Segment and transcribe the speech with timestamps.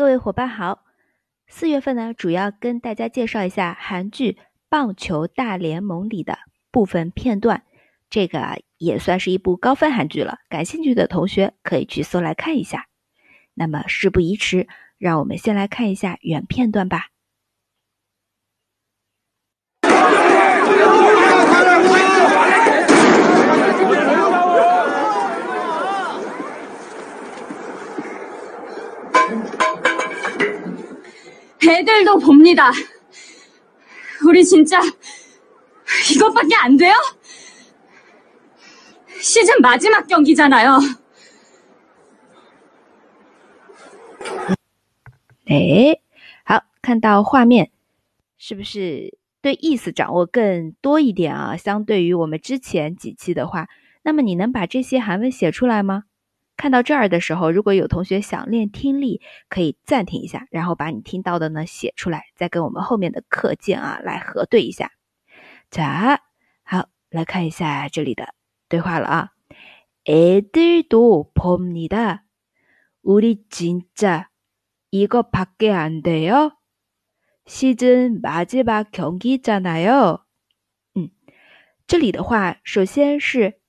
[0.00, 0.82] 各位伙伴好，
[1.46, 4.32] 四月份呢，主要跟大家介绍一下韩剧
[4.70, 6.38] 《棒球大联盟》里的
[6.70, 7.64] 部分片段。
[8.08, 12.86] 这个也算是一部高分韩剧了，感兴趣的同学可以去搜来看一下。
[13.52, 17.09] 那么事不宜迟，让我们先来看一下原片段吧。
[31.67, 32.71] 애들도 봅니다.
[34.25, 34.79] 우리 진짜
[36.13, 36.93] 이것밖에 안 돼요?
[39.19, 40.79] 시즌 마지막 경기잖아요.
[45.47, 45.99] 哎，
[46.43, 47.69] 好，看到画面，
[48.37, 51.55] 是不是对意思掌握更多一点啊？
[51.55, 53.67] 相对于我们之前几期的话，
[54.03, 56.05] 那么你能把这些韩文写出来吗？
[56.59, 64.91] 看到这儿的时候，如果有同学想练听力，可以暂停一下，然后把你听到的呢写出来，再跟我们后面的课件啊来核对一下。
[65.69, 66.19] 자，
[66.63, 68.33] 好，来看一下这里的
[68.69, 69.31] 对话了啊。
[70.05, 72.21] 애들도봅니다
[73.03, 74.29] 우리 진짜
[74.91, 76.53] 이것밖에 안 돼요?
[77.47, 80.23] 시즌 마지막 경기잖아요.
[80.95, 81.11] 嗯，
[81.85, 83.59] 这里的话，首先是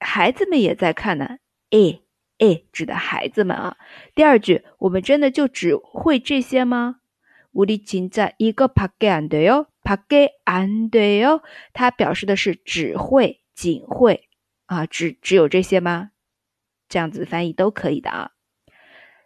[0.00, 1.38] 孩子们也在看呢。
[1.70, 2.02] 诶
[2.38, 3.76] 诶，指的孩子们啊。
[4.14, 6.96] 第二句，我们真的就只会这些吗？
[7.52, 9.66] 우리진짜이것밖에안돼 요？
[9.84, 11.42] 밖에안돼 요？
[11.72, 14.28] 它表示的是只会、仅会
[14.66, 16.10] 啊，只只有这些吗？
[16.88, 18.30] 这样子翻译都可以的啊。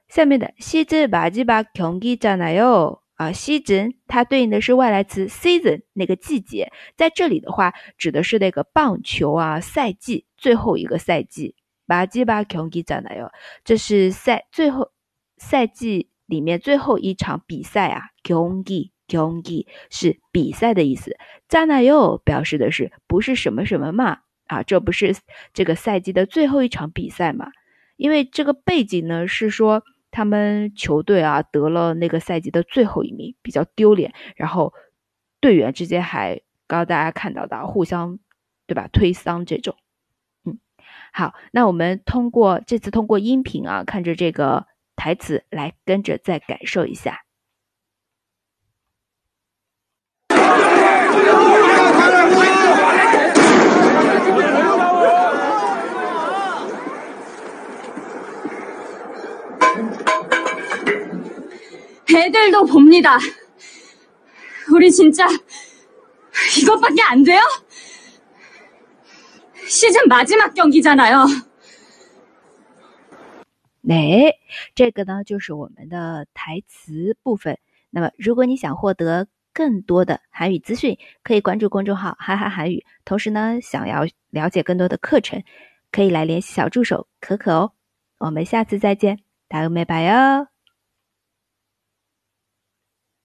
[0.08, 11.54] 下面的시즌마지막경기잖아요啊，season 它对应的是外来词 season 那个季节，在这里的话指的是那个棒球啊赛季最后一个赛季。
[11.90, 13.30] 마지막경기잖아요，
[13.64, 14.90] 这是赛最后
[15.36, 18.10] 赛季里面最后一场比赛啊。
[18.24, 21.16] 경기경기是比赛的意思。
[21.48, 25.14] 잖아요表示的是不是什么什么嘛啊，这不是
[25.52, 27.52] 这个赛季的最后一场比赛嘛？
[27.96, 34.12] 因为这个背景呢是说他们球队啊得了那个赛季的最后一名，比较丢脸。
[34.34, 34.74] 然后
[35.40, 38.18] 队员之间还刚刚大家看到的互相
[38.66, 39.76] 对吧推搡这种。
[41.12, 44.66] 好，那我们通过这次通过音频啊，看着这个
[44.96, 47.22] 台词来跟着再感受一下。
[62.08, 63.18] 애들도 봅니다.
[64.72, 65.26] 우리 진짜
[66.58, 67.40] 이것밖에 안 돼요?
[69.70, 71.26] 시즌 마지막 경기잖아요.
[73.88, 74.34] 哎，
[74.74, 77.58] 这个呢就是我们的台词部分。
[77.90, 82.84] 那么，如果你想获得更多的韩语资讯，可以关注公众号“哈哈韩语”。
[83.06, 85.42] 同时呢，想要了解更多的课程，
[85.92, 87.72] 可以来联系小助手可可哦。
[88.18, 90.48] 我们下次再见，大家拜拜哟。